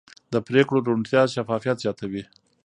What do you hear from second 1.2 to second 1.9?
شفافیت